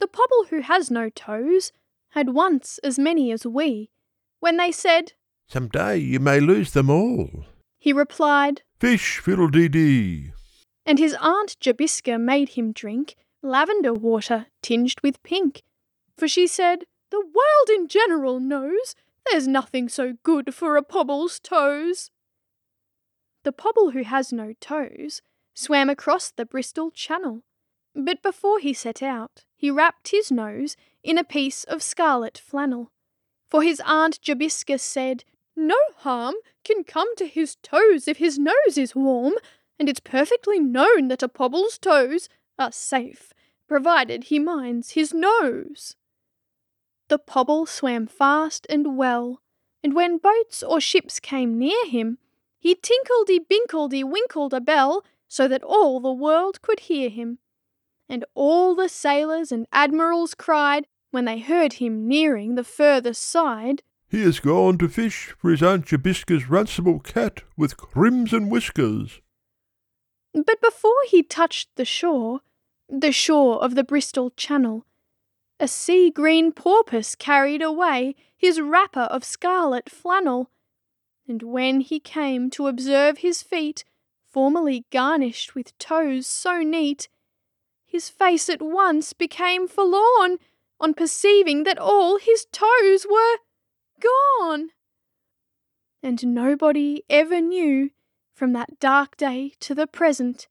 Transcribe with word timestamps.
The 0.00 0.08
pobble 0.08 0.46
who 0.50 0.60
has 0.62 0.90
no 0.90 1.08
toes 1.10 1.72
had 2.10 2.30
once 2.34 2.78
as 2.82 2.98
many 2.98 3.30
as 3.30 3.46
we. 3.46 3.90
When 4.40 4.56
they 4.56 4.72
said, 4.72 5.12
Some 5.48 5.68
day 5.68 5.98
you 5.98 6.18
may 6.18 6.40
lose 6.40 6.72
them 6.72 6.90
all. 6.90 7.44
he 7.78 7.92
replied, 7.92 8.62
Fish 8.80 9.18
fiddle-dee-dee. 9.18 10.32
and 10.86 10.98
his 10.98 11.14
aunt 11.20 11.56
Jobiska 11.60 12.18
made 12.18 12.50
him 12.50 12.72
drink 12.72 13.14
lavender 13.42 13.92
water 13.92 14.46
tinged 14.62 14.96
with 15.02 15.22
pink. 15.22 15.62
For 16.16 16.26
she 16.26 16.46
said, 16.46 16.84
The 17.10 17.20
world 17.20 17.68
in 17.70 17.86
general 17.88 18.40
knows 18.40 18.94
there's 19.30 19.46
nothing 19.46 19.88
so 19.88 20.14
good 20.22 20.54
for 20.54 20.76
a 20.76 20.82
pobble's 20.82 21.38
toes. 21.38 22.10
The 23.44 23.52
pobble 23.52 23.90
who 23.92 24.02
has 24.02 24.32
no 24.32 24.54
toes 24.60 25.20
swam 25.54 25.88
across 25.90 26.30
the 26.30 26.46
Bristol 26.46 26.90
Channel, 26.90 27.42
but 27.94 28.22
before 28.22 28.58
he 28.58 28.72
set 28.72 29.02
out, 29.02 29.44
he 29.60 29.70
wrapped 29.70 30.08
his 30.08 30.32
nose 30.32 30.74
in 31.02 31.18
a 31.18 31.22
piece 31.22 31.64
of 31.64 31.82
scarlet 31.82 32.38
flannel. 32.38 32.90
For 33.46 33.62
his 33.62 33.78
aunt 33.84 34.18
Jobiska 34.22 34.80
said, 34.80 35.22
No 35.54 35.76
harm 35.98 36.34
can 36.64 36.82
come 36.82 37.14
to 37.16 37.26
his 37.26 37.56
toes 37.56 38.08
if 38.08 38.16
his 38.16 38.38
nose 38.38 38.78
is 38.78 38.94
warm, 38.94 39.34
and 39.78 39.86
it's 39.86 40.00
perfectly 40.00 40.58
known 40.58 41.08
that 41.08 41.22
a 41.22 41.28
pobble's 41.28 41.76
toes 41.76 42.30
are 42.58 42.72
safe, 42.72 43.34
provided 43.68 44.24
he 44.24 44.38
minds 44.38 44.92
his 44.92 45.12
nose. 45.12 45.94
The 47.08 47.18
pobble 47.18 47.66
swam 47.66 48.06
fast 48.06 48.66
and 48.70 48.96
well, 48.96 49.42
and 49.84 49.94
when 49.94 50.16
boats 50.16 50.62
or 50.62 50.80
ships 50.80 51.20
came 51.20 51.58
near 51.58 51.84
him, 51.84 52.16
he 52.58 52.74
tinkledy 52.74 53.38
binkledy 53.38 54.04
winkled 54.04 54.54
a 54.54 54.60
bell 54.62 55.04
so 55.28 55.46
that 55.48 55.62
all 55.62 56.00
the 56.00 56.10
world 56.10 56.62
could 56.62 56.80
hear 56.80 57.10
him. 57.10 57.40
And 58.10 58.24
all 58.34 58.74
the 58.74 58.88
sailors 58.88 59.52
and 59.52 59.68
admirals 59.72 60.34
cried 60.34 60.88
when 61.12 61.26
they 61.26 61.38
heard 61.38 61.74
him 61.74 62.08
nearing 62.08 62.56
the 62.56 62.64
further 62.64 63.14
side, 63.14 63.84
He 64.08 64.22
has 64.22 64.40
gone 64.40 64.78
to 64.78 64.88
fish 64.88 65.32
for 65.38 65.52
his 65.52 65.62
Aunt 65.62 65.86
Jobiska's 65.86 66.50
runcible 66.50 66.98
cat 66.98 67.44
with 67.56 67.76
crimson 67.76 68.50
whiskers. 68.50 69.20
But 70.34 70.60
before 70.60 71.02
he 71.06 71.22
touched 71.22 71.76
the 71.76 71.84
shore, 71.84 72.40
the 72.88 73.12
shore 73.12 73.62
of 73.62 73.76
the 73.76 73.84
Bristol 73.84 74.30
Channel, 74.30 74.84
a 75.60 75.68
sea 75.68 76.10
green 76.10 76.50
porpoise 76.50 77.14
carried 77.14 77.62
away 77.62 78.16
his 78.36 78.60
wrapper 78.60 79.02
of 79.02 79.22
scarlet 79.22 79.88
flannel, 79.88 80.50
and 81.28 81.44
when 81.44 81.80
he 81.80 82.00
came 82.00 82.50
to 82.50 82.66
observe 82.66 83.18
his 83.18 83.40
feet, 83.40 83.84
formerly 84.28 84.84
garnished 84.90 85.54
with 85.54 85.78
toes 85.78 86.26
so 86.26 86.58
neat, 86.62 87.08
his 87.90 88.08
face 88.08 88.48
at 88.48 88.62
once 88.62 89.12
became 89.12 89.66
forlorn 89.66 90.38
on 90.78 90.94
perceiving 90.94 91.64
that 91.64 91.76
all 91.76 92.18
his 92.18 92.46
toes 92.52 93.04
were 93.10 93.38
gone. 94.00 94.68
And 96.00 96.32
nobody 96.32 97.02
ever 97.10 97.40
knew, 97.40 97.90
from 98.32 98.52
that 98.52 98.78
dark 98.78 99.16
day 99.16 99.54
to 99.58 99.74
the 99.74 99.88
present, 99.88 100.46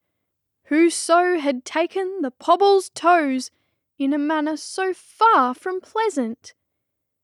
whoso 0.65 1.39
had 1.39 1.63
taken 1.63 2.19
the 2.21 2.29
pobble's 2.29 2.89
toes 2.89 3.51
in 3.97 4.13
a 4.13 4.17
manner 4.17 4.57
so 4.57 4.93
far 4.93 5.53
from 5.53 5.79
pleasant. 5.79 6.53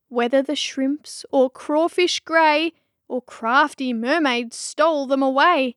Whether 0.08 0.42
the 0.42 0.56
shrimps 0.56 1.26
or 1.30 1.50
crawfish 1.50 2.22
grey 2.22 2.72
or 3.10 3.22
crafty 3.22 3.92
mermaids 3.92 4.56
stole 4.56 5.08
them 5.08 5.22
away, 5.22 5.76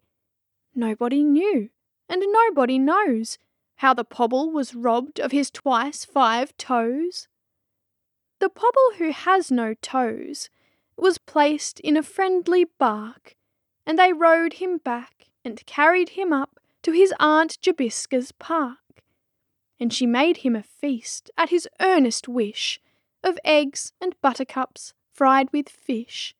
nobody 0.77 1.25
knew, 1.25 1.71
and 2.09 2.23
nobody 2.31 2.79
knows 2.79 3.37
how 3.79 3.95
the 3.95 4.05
pobble 4.05 4.51
was 4.51 4.75
robbed 4.75 5.21
of 5.21 5.31
his 5.31 5.51
twice 5.51 6.05
five 6.05 6.57
toes. 6.57 7.29
The 8.41 8.49
pobble 8.49 8.95
who 8.99 9.13
has 9.13 9.53
no 9.53 9.75
toes 9.75 10.51
was 10.97 11.19
placed 11.19 11.79
in 11.81 11.97
a 11.97 12.03
friendly 12.03 12.65
bark, 12.65 13.37
and 13.87 13.97
they 13.97 14.13
rowed 14.13 14.55
him 14.55 14.79
back 14.79 15.27
and 15.45 15.65
carried 15.65 16.11
him 16.11 16.33
up 16.33 16.59
to 16.83 16.91
his 16.91 17.15
Aunt 17.21 17.61
Jobiska's 17.63 18.33
park. 18.33 19.05
And 19.79 19.93
she 19.93 20.07
made 20.07 20.39
him 20.39 20.57
a 20.57 20.65
feast 20.65 21.31
at 21.39 21.51
his 21.51 21.69
earnest 21.81 22.27
wish 22.27 22.81
of 23.23 23.39
eggs 23.45 23.93
and 24.01 24.21
buttercups 24.21 24.93
fried 25.13 25.53
with 25.53 25.69
fish. 25.69 26.35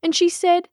And 0.00 0.14
she 0.14 0.28
said, 0.28 0.68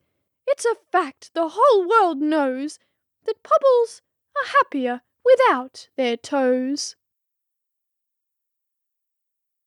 It's 0.45 0.65
a 0.65 0.75
fact 0.91 1.31
the 1.33 1.49
whole 1.53 1.87
world 1.87 2.19
knows 2.19 2.77
that 3.25 3.41
pobbles 3.41 4.01
are 4.35 4.49
happier 4.49 5.01
without 5.31 5.89
their 5.97 6.17
toes. 6.17 6.95